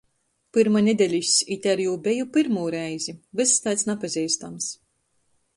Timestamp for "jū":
1.83-1.93